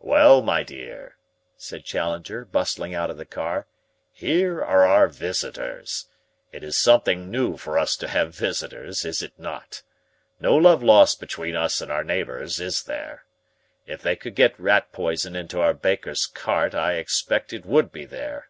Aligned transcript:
"Well, 0.00 0.40
my 0.40 0.62
dear," 0.62 1.18
said 1.58 1.84
Challenger, 1.84 2.46
bustling 2.46 2.94
out 2.94 3.10
of 3.10 3.18
the 3.18 3.26
car, 3.26 3.66
"here 4.14 4.64
are 4.64 4.86
our 4.86 5.08
visitors. 5.08 6.06
It 6.52 6.64
is 6.64 6.78
something 6.80 7.30
new 7.30 7.58
for 7.58 7.78
us 7.78 7.94
to 7.96 8.08
have 8.08 8.34
visitors, 8.34 9.04
is 9.04 9.20
it 9.20 9.38
not? 9.38 9.82
No 10.40 10.56
love 10.56 10.82
lost 10.82 11.20
between 11.20 11.54
us 11.54 11.82
and 11.82 11.92
our 11.92 12.02
neighbors, 12.02 12.60
is 12.60 12.84
there? 12.84 13.26
If 13.84 14.00
they 14.00 14.16
could 14.16 14.34
get 14.36 14.58
rat 14.58 14.90
poison 14.90 15.36
into 15.36 15.60
our 15.60 15.74
baker's 15.74 16.24
cart, 16.24 16.74
I 16.74 16.94
expect 16.94 17.52
it 17.52 17.66
would 17.66 17.92
be 17.92 18.06
there." 18.06 18.48